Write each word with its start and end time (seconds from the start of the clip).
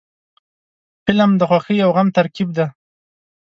فلم 1.03 1.31
د 1.37 1.41
خوښۍ 1.49 1.77
او 1.85 1.89
غم 1.95 2.07
ترکیب 2.17 2.49
دی 2.57 2.65